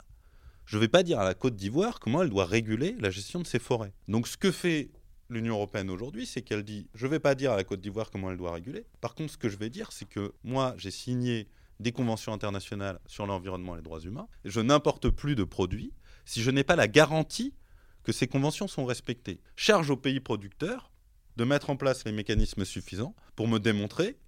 [0.67, 3.41] je ne vais pas dire à la Côte d'Ivoire comment elle doit réguler la gestion
[3.41, 3.93] de ses forêts.
[4.07, 4.91] Donc ce que fait
[5.29, 8.11] l'Union européenne aujourd'hui, c'est qu'elle dit, je ne vais pas dire à la Côte d'Ivoire
[8.11, 8.85] comment elle doit réguler.
[9.01, 11.49] Par contre, ce que je vais dire, c'est que moi, j'ai signé
[11.81, 14.29] des conventions internationales sur l'environnement et les droits humains.
[14.45, 15.93] Je n'importe plus de produits
[16.25, 17.55] si je n'ai pas la garantie
[18.03, 19.41] que ces conventions sont respectées.
[19.57, 20.91] Charge aux pays producteurs
[21.37, 24.19] de mettre en place les mécanismes suffisants pour me démontrer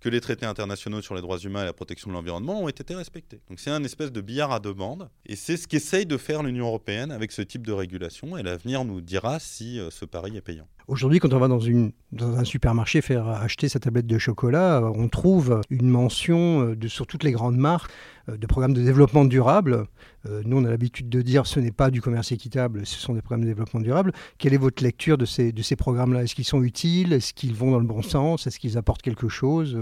[0.00, 2.94] que les traités internationaux sur les droits humains et la protection de l'environnement ont été
[2.94, 3.40] respectés.
[3.48, 6.42] Donc c'est un espèce de billard à deux bandes, et c'est ce qu'essaye de faire
[6.42, 10.36] l'Union européenne avec ce type de régulation, et l'avenir nous dira si euh, ce pari
[10.36, 10.68] est payant.
[10.88, 15.08] Aujourd'hui, quand on va dans, un supermarché faire acheter sa tablette de chocolat, euh, on
[15.08, 17.90] trouve une mention euh, sur toutes les grandes marques
[18.26, 19.86] de programmes de développement durable.
[20.44, 23.22] nous, on a l'habitude de dire ce n'est pas du commerce équitable, ce sont des
[23.22, 24.12] programmes de développement durable.
[24.36, 26.24] Quelle est votre lecture de ces, de ces programmes-là?
[26.24, 27.14] Est-ce qu'ils sont utiles?
[27.14, 28.46] Est-ce qu'ils vont dans le bon sens?
[28.46, 29.78] Est-ce qu'ils apportent quelque chose?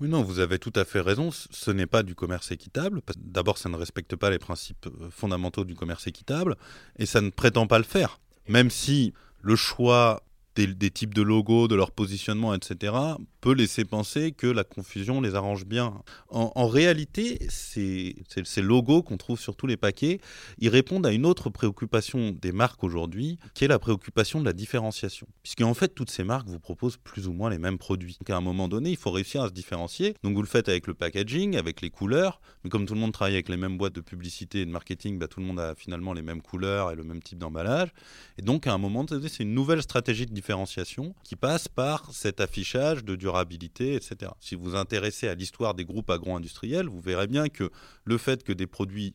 [0.00, 1.30] Oui, non, vous avez tout à fait raison.
[1.32, 3.00] Ce n'est pas du commerce équitable.
[3.16, 6.56] D'abord, ça ne respecte pas les principes fondamentaux du commerce équitable
[7.00, 8.20] et ça ne prétend pas le faire.
[8.48, 10.22] Même si le choix
[10.66, 12.94] des, types de logos, de leur positionnement, etc.,
[13.40, 16.02] peut laisser penser que la confusion les arrange bien.
[16.30, 20.20] En, réalité, ces, ces, logos qu'on trouve sur tous les paquets,
[20.58, 24.52] ils répondent à une autre préoccupation des marques aujourd'hui, qui est la préoccupation de la
[24.52, 25.28] différenciation.
[25.42, 28.16] Puisque en fait, toutes ces marques vous proposent plus ou moins les mêmes produits.
[28.20, 30.14] Donc à un moment donné, il faut réussir à se différencier.
[30.24, 33.12] Donc vous le faites avec le packaging, avec les couleurs, mais comme tout le monde
[33.12, 35.74] travaille avec les mêmes boîtes de publicité et de marketing, bah, tout le monde a
[35.76, 37.90] finalement les mêmes couleurs et le même type d'emballage.
[38.36, 41.68] Et donc à un moment donné, c'est une nouvelle stratégie de différenciation différenciation qui passe
[41.68, 44.32] par cet affichage de durabilité, etc.
[44.40, 47.70] Si vous vous intéressez à l'histoire des groupes agro-industriels, vous verrez bien que
[48.04, 49.14] le fait que des produits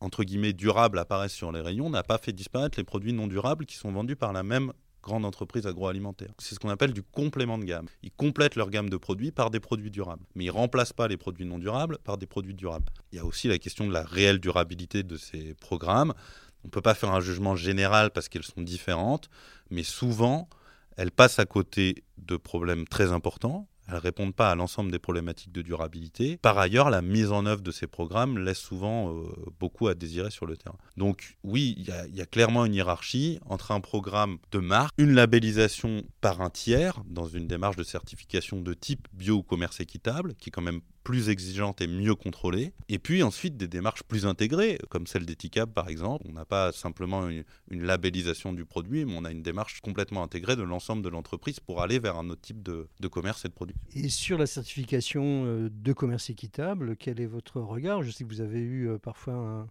[0.00, 3.66] entre guillemets durables apparaissent sur les rayons n'a pas fait disparaître les produits non durables
[3.66, 6.32] qui sont vendus par la même grande entreprise agroalimentaire.
[6.38, 7.86] C'est ce qu'on appelle du complément de gamme.
[8.02, 11.16] Ils complètent leur gamme de produits par des produits durables, mais ils remplacent pas les
[11.16, 12.86] produits non durables par des produits durables.
[13.12, 16.14] Il y a aussi la question de la réelle durabilité de ces programmes.
[16.64, 19.28] On ne peut pas faire un jugement général parce qu'elles sont différentes,
[19.70, 20.48] mais souvent,
[20.96, 23.68] elle passe à côté de problèmes très importants.
[23.88, 26.38] elles répondent pas à l'ensemble des problématiques de durabilité.
[26.38, 29.24] Par ailleurs, la mise en œuvre de ces programmes laisse souvent euh,
[29.60, 30.78] beaucoup à désirer sur le terrain.
[30.96, 36.02] Donc oui, il y, a clairement une hiérarchie entre un programme de marque, une labellisation
[36.22, 40.48] par un tiers dans une démarche de certification de type bio ou commerce équitable, qui
[40.48, 42.72] est quand même plus exigeante et mieux contrôlée.
[42.88, 46.24] Et puis ensuite des démarches plus intégrées, comme celle d'Eticab par exemple.
[46.28, 50.56] On n'a pas simplement une, labellisation du produit, mais on a une démarche complètement intégrée
[50.56, 53.52] de l'ensemble de l'entreprise pour aller vers un autre type de, de, commerce et de
[53.52, 53.76] produit.
[53.94, 58.02] Et sur la certification euh, de commerce équitable, quel est votre regard?
[58.02, 59.66] Je sais que vous avez eu euh, parfois un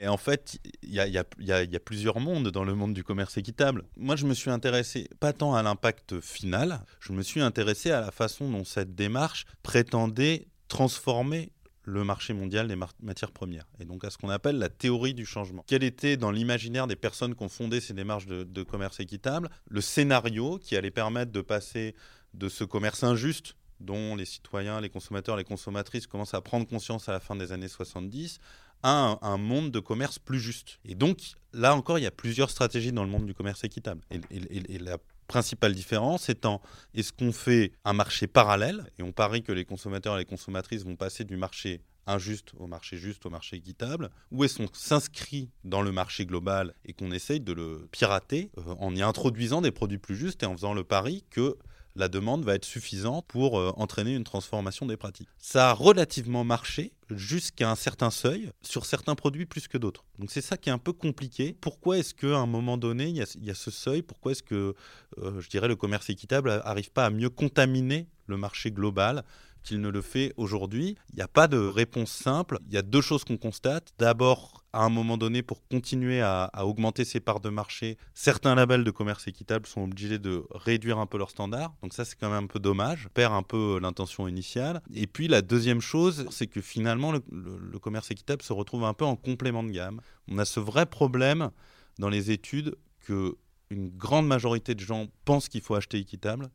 [0.00, 3.84] Et en fait, il y a, plusieurs mondes dans le monde du commerce équitable.
[3.96, 8.00] Moi, je me suis intéressé pas tant à l'impact final, je me suis intéressé à
[8.00, 14.04] la façon dont cette démarche prétendait transformer le marché mondial des matières premières, et donc
[14.04, 15.64] à ce qu'on appelle la théorie du changement.
[15.66, 19.48] Quel était dans l'imaginaire des personnes qui ont fondé ces démarches de, de commerce équitable
[19.68, 21.96] le scénario qui allait permettre de passer
[22.34, 27.08] de ce commerce injuste dont les citoyens, les consommateurs, les consommatrices commencent à prendre conscience
[27.08, 28.38] à la fin des années 70
[28.82, 30.78] à un, monde de commerce plus juste.
[30.84, 31.18] Et donc,
[31.52, 34.02] là encore, il y a plusieurs stratégies dans le monde du commerce équitable.
[34.10, 36.60] Et, la principale différence étant,
[36.94, 40.84] est-ce qu'on fait un marché parallèle, et on parie que les consommateurs et les consommatrices
[40.84, 45.50] vont passer du marché injuste au marché juste, au marché équitable, ou est-ce qu'on s'inscrit
[45.64, 49.70] dans le marché global et qu'on essaye de le pirater euh, en y introduisant des
[49.70, 51.56] produits plus justes et en faisant le pari que
[51.96, 55.28] la demande va être suffisante pour euh, entraîner une transformation des pratiques.
[55.38, 60.04] Ça a relativement marché jusqu'à un certain seuil, sur certains produits plus que d'autres.
[60.18, 61.56] Donc c'est ça qui est un peu compliqué.
[61.60, 64.02] Pourquoi est-ce qu'à un moment donné, il y, a, ce seuil?
[64.02, 64.74] Pourquoi est-ce que,
[65.18, 69.24] euh, je dirais, le commerce équitable n'arrive pas à mieux contaminer le marché global
[69.62, 70.96] qu'il ne le fait aujourd'hui.
[71.12, 72.58] Il n'y a pas de réponse simple.
[72.68, 73.92] Il y a deux choses qu'on constate.
[73.98, 78.84] D'abord, à un moment donné, pour continuer à, augmenter ses parts de marché, certains labels
[78.84, 81.74] de commerce équitable sont obligés de réduire un peu leurs standards.
[81.82, 83.08] Donc ça, c'est quand même un peu dommage.
[83.14, 84.80] perd un peu l'intention initiale.
[84.94, 88.94] Et puis la deuxième chose, c'est que finalement, le, le commerce équitable se retrouve un
[88.94, 90.00] peu en complément de gamme.
[90.28, 91.50] On a ce vrai problème
[91.98, 93.36] dans les études que
[93.70, 96.50] une grande majorité de gens pensent qu'il faut acheter équitable,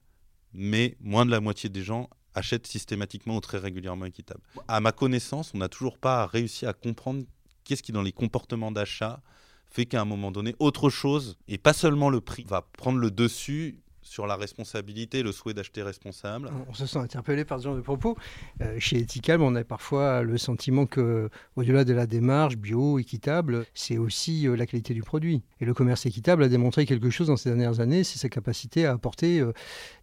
[0.54, 4.41] mais moins de la moitié des gens achètent systématiquement ou très régulièrement équitable.
[4.67, 7.24] À ma connaissance, on n'a toujours pas réussi à comprendre
[7.63, 9.21] qu'est-ce qui, dans les comportements d'achat,
[9.65, 13.12] fait qu'à un moment donné, autre chose, et pas seulement le prix, va prendre le
[13.12, 13.80] dessus
[14.15, 16.49] sur la responsabilité, le souhait d'acheter responsable.
[16.69, 18.15] On se sent interpellé par ce genre de propos.
[18.62, 23.65] Euh, chez Ethicalm, on a parfois le sentiment que, au-delà de la démarche bio, équitable,
[23.73, 25.43] c'est aussi euh, la qualité du produit.
[25.60, 28.86] Et le commerce équitable a démontré quelque chose dans ces dernières années, c'est sa capacité
[28.86, 29.51] à apporter euh,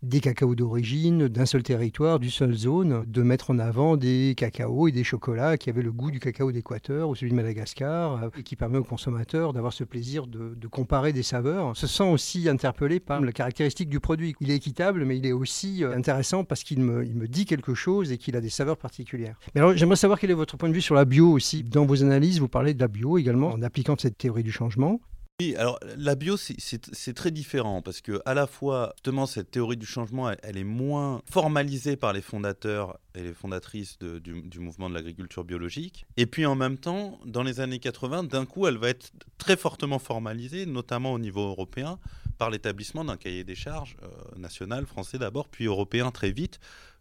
[0.03, 4.88] des cacaos d'origine, d'un seul territoire, d'une seule zone, de mettre en avant des cacaos
[4.88, 8.42] et des chocolats qui avaient le goût du cacao d'Équateur ou celui de Madagascar, et
[8.42, 11.64] qui permet aux consommateurs d'avoir ce plaisir de, de comparer des saveurs.
[11.64, 14.35] On se sent aussi interpellé par la caractéristique du produit.
[14.41, 18.12] Il est équitable, mais il est aussi euh, intéressant parce qu'il me, dit quelque chose
[18.12, 19.38] et qu'il a des saveurs particulières.
[19.55, 21.62] Mais alors, j'aimerais savoir quel est votre point de vue sur la bio aussi.
[21.62, 25.01] Dans vos analyses, vous parlez de la bio également en appliquant cette théorie du changement.
[25.41, 29.77] Oui, alors la bio, c'est très différent parce que à la fois, justement, cette théorie
[29.77, 34.95] du changement, elle, est moins formalisée par les fondateurs et les fondatrices du, mouvement de
[34.95, 36.07] l'agriculture biologique.
[36.17, 39.57] Et puis en même temps, dans les années 80, d'un coup, elle va être très
[39.57, 41.99] fortement formalisée, notamment au niveau européen,
[42.43, 46.59] par l'établissement d'un cahier des charges euh, national, français d'abord, puis européen très vite,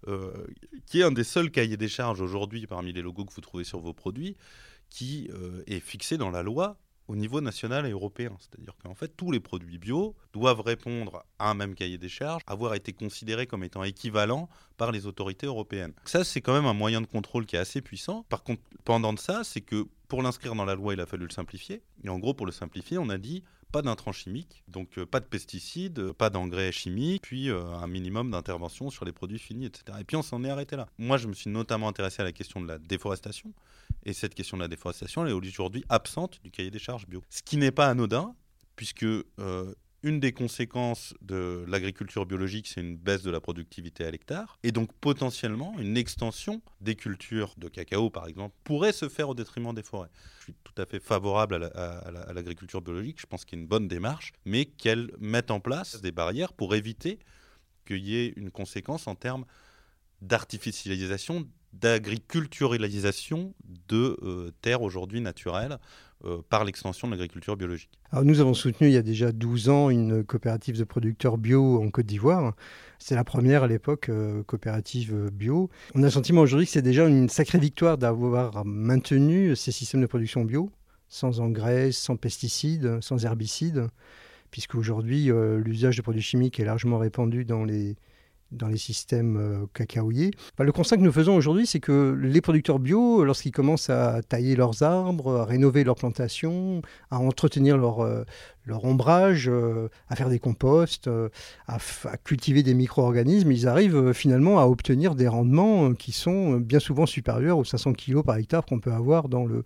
[0.08, 0.32] euh,
[0.86, 3.64] qui est un des seuls cahiers des charges aujourd'hui parmi les logos que vous trouvez
[3.64, 4.38] sur vos produits,
[4.92, 6.78] qui euh, est fixé dans la loi
[7.08, 8.38] au niveau national et européen.
[8.38, 12.44] C'est-à-dire qu'en fait, tous les produits bio doivent répondre à un même cahier des charges,
[12.46, 15.94] avoir été considérés comme étant équivalents par les autorités européennes.
[16.06, 18.28] Ça, c'est quand même un moyen de contrôle qui est assez puissant.
[18.30, 21.26] Par contre, pendant de ça, c'est que pour l'inscrire dans la loi, il a fallu
[21.26, 21.82] le simplifier.
[22.04, 25.20] Et en gros, pour le simplifier, on a dit pas d'intrants chimiques, donc euh, pas
[25.20, 29.98] de pesticides, pas d'engrais chimiques, puis euh, un minimum d'intervention sur les produits finis, etc.
[30.02, 30.88] Et puis on s'en est arrêté là.
[30.98, 33.54] Moi, je me suis notamment intéressé à la question de la déforestation,
[34.04, 37.22] et cette question de la déforestation, elle est aujourd'hui absente du cahier des charges bio.
[37.30, 38.36] Ce qui n'est pas anodin,
[38.76, 44.12] puisque euh, une des conséquences de l'agriculture biologique, c'est une baisse de la productivité à
[44.12, 44.58] l'hectare.
[44.64, 49.36] Et donc potentiellement, une extension des cultures de cacao, par exemple, pourrait se faire au
[49.36, 50.10] détriment des forêts.
[50.40, 53.22] Je suis tout à fait favorable à l'agriculture biologique.
[53.22, 56.54] Je pense qu'il y a une bonne démarche, mais qu'elle mette en place des barrières
[56.54, 57.20] pour éviter
[57.86, 59.46] qu'il y ait une conséquence en termes
[60.22, 63.54] d'artificialisation, d'agriculturalisation
[63.88, 65.80] de euh, terres aujourd'hui naturelles
[66.50, 67.90] par l'extension de l'agriculture biologique.
[68.12, 71.82] Alors nous avons soutenu il y a déjà 12 ans une coopérative de producteurs bio
[71.82, 72.54] en Côte d'Ivoire.
[73.00, 75.70] C'est la première à l'époque euh, coopérative bio.
[75.96, 80.02] On a le sentiment aujourd'hui que c'est déjà une sacrée victoire d'avoir maintenu ces systèmes
[80.02, 80.70] de production bio,
[81.10, 83.88] sans engrais, sans pesticides, sans herbicides,
[84.52, 87.96] puisque aujourd'hui l'usage de produits chimiques est largement répandu dans les
[88.52, 90.32] dans les systèmes euh, cacaoyers.
[90.60, 94.56] le constat que nous faisons aujourd'hui, c'est que les producteurs bio, lorsqu'ils commencent à tailler
[94.56, 98.24] leurs arbres, à rénover leurs plantations, à entretenir leur, euh,
[98.65, 101.10] leur ombrage, euh, à faire des composts,
[101.67, 101.78] à,
[102.24, 107.58] cultiver des micro-organismes, ils arrivent finalement à obtenir des rendements qui sont bien souvent supérieurs
[107.58, 109.63] aux 500 kg par hectare qu'on peut avoir dans le,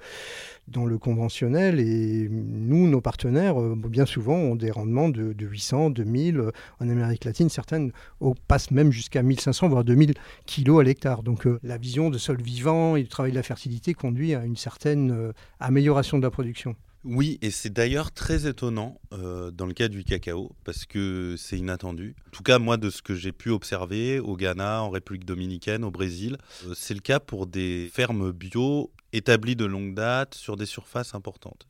[0.68, 1.80] dans le conventionnel.
[1.80, 6.52] Et nous, nos partenaires, bien souvent, ont des rendements de, de 800, 2000.
[6.80, 7.92] En Amérique latine, certaines
[8.48, 10.14] passent même jusqu'à 1500 voire 2000
[10.46, 11.24] kilos à l'hectare.
[11.24, 14.46] Donc euh, la vision de sol vivant et du travail de la fertilité conduit à
[14.46, 16.76] une certaine euh, amélioration de la production.
[17.06, 21.58] Oui, et c'est d'ailleurs très étonnant euh, dans le cas du cacao, parce que c'est
[21.58, 22.16] inattendu.
[22.28, 25.84] En tout cas, moi, de ce que j'ai pu observer au Ghana, en République dominicaine,
[25.84, 26.38] au Brésil,
[26.74, 31.68] c'est le cas pour des fermes bio établies de longue date sur des surfaces importantes.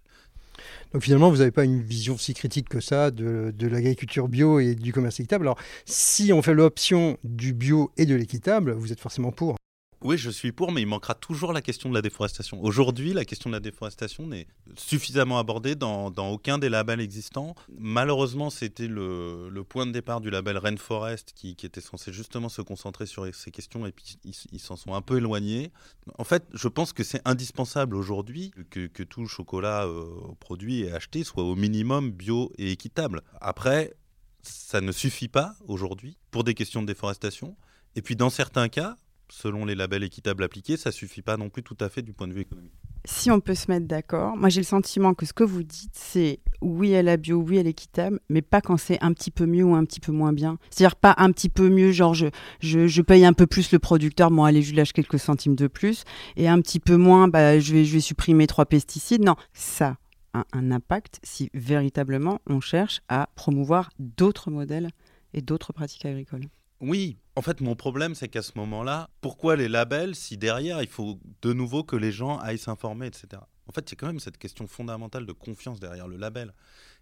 [0.94, 4.74] Donc finalement, vous n'avez pas une vision si critique que ça de, l'agriculture bio et
[4.76, 5.46] du commerce équitable.
[5.46, 9.58] Alors si on fait l'option du bio et de l'équitable, vous êtes forcément pour.
[10.06, 12.62] Oui, je suis pour, mais il manquera toujours la question de la déforestation.
[12.62, 14.46] Aujourd'hui, la question de la déforestation n'est
[14.78, 17.56] suffisamment abordée dans, aucun des labels existants.
[17.80, 23.08] Malheureusement, c'était le, point de départ du label Rainforest qui, était censé justement se concentrer
[23.08, 24.20] sur ces questions et puis
[24.52, 25.72] ils s'en sont un peu éloignés.
[26.20, 30.06] En fait, je pense que c'est indispensable aujourd'hui que, tout chocolat euh,
[30.40, 33.24] produit et acheté soit au minimum bio et équitable.
[33.42, 33.96] Après,
[34.44, 37.58] ça ne suffit pas aujourd'hui pour des questions de déforestation.
[37.96, 38.98] Et puis dans certains cas,
[39.30, 42.28] selon les labels équitables appliqués, ça suffit pas non plus tout à fait du point
[42.28, 42.74] de vue économique.
[43.08, 45.94] Si on peut se mettre d'accord, moi j'ai le sentiment que ce que vous dites,
[45.94, 49.46] c'est oui à la bio, oui à l'équitable, mais pas quand c'est un petit peu
[49.46, 50.58] mieux ou un petit peu moins bien.
[50.72, 52.28] C'est-à-dire pas un petit peu mieux, genre je,
[52.62, 56.04] je, paye un peu plus le producteur, bon allez, je lâche quelques centimes de plus,
[56.36, 59.24] et un petit peu moins, bah, je, vais, je vais supprimer trois pesticides.
[59.24, 59.98] Non, ça
[60.34, 64.90] a un impact si véritablement on cherche à promouvoir d'autres modèles
[65.34, 66.48] et d'autres pratiques agricoles.
[66.82, 70.88] Oui, en fait, mon problème, c'est qu'à ce moment-là, pourquoi les labels si derrière, il
[70.88, 73.42] faut de nouveau que les gens aillent s'informer, etc.
[73.68, 76.54] En fait, c'est quand même cette question fondamentale de confiance derrière le label.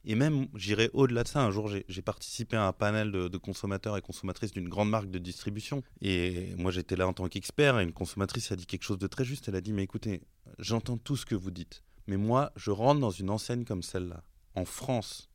[0.06, 1.44] Et même, j'irai au-delà de ça.
[1.44, 5.10] Un jour, j'ai participé à un panel de, de consommateurs et consommatrices d'une grande marque
[5.10, 5.82] de distribution.
[6.02, 7.80] Et moi, j'étais là en tant qu'expert.
[7.80, 9.50] Et une consommatrice a dit quelque chose de très juste.
[9.50, 10.22] Elle a dit Mais écoutez,
[10.60, 11.84] j'entends tout ce que vous dites.
[12.08, 14.24] Mais moi, je rentre dans une enseigne comme celle-là,
[14.56, 15.30] en France,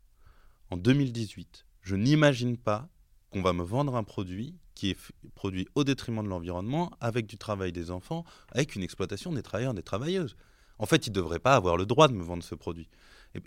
[0.71, 1.67] en 2018.
[1.83, 2.89] Je n'imagine pas
[3.31, 4.99] qu'on va me vendre un produit qui est
[5.35, 9.75] produit au détriment de l'environnement, avec du travail des enfants, avec une exploitation des travailleurs
[9.75, 10.37] des travailleuses.
[10.79, 12.89] En fait, ils ne devraient pas avoir le droit de me vendre ce produit.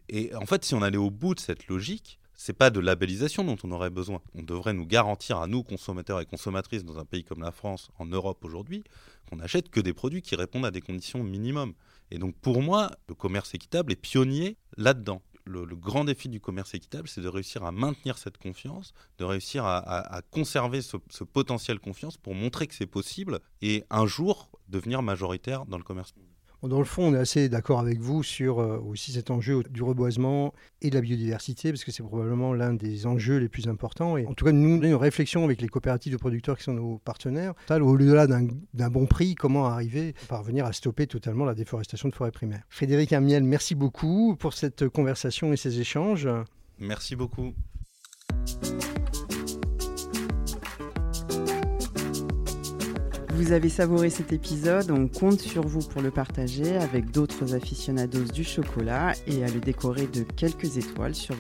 [0.10, 3.46] Et, en fait, si on allait au bout de cette logique, c'est pas de labellisation
[3.46, 4.22] dont on aurait besoin.
[4.34, 7.90] On devrait nous garantir à nous, consommateurs et consommatrices, dans un pays comme la France,
[7.98, 8.84] en Europe aujourd'hui,
[9.30, 11.74] qu'on n'achète que des produits qui répondent à des conditions minimum.
[12.10, 16.74] Et donc, pour moi, le commerce équitable est pionnier là-dedans le, grand défi du commerce
[16.74, 21.80] équitable, c'est de réussir à maintenir cette confiance, de réussir à, conserver ce, ce, potentiel
[21.80, 26.14] confiance pour montrer que c'est possible et un jour devenir majoritaire dans le commerce
[26.68, 29.82] dans le fond, on est assez d'accord avec vous sur euh, aussi cet enjeu du
[29.82, 34.18] reboisement et de la biodiversité, parce que c'est probablement l'un des enjeux les plus importants.
[34.18, 36.74] Et en tout cas, nous, on une réflexion avec les coopératives de producteurs qui sont
[36.74, 37.54] nos partenaires.
[37.70, 42.32] Au-delà d'un bon prix, comment arriver à parvenir à stopper totalement la déforestation de forêts
[42.32, 42.64] primaires.
[42.70, 46.30] Frédéric Amiel, merci beaucoup pour cette conversation et ces échanges.
[46.78, 47.54] Merci beaucoup.
[53.42, 58.26] Vous avez savouré cet épisode, on compte sur vous pour le partager avec d'autres aficionados
[58.32, 61.30] du chocolat et à le décorer de quelques étoiles sur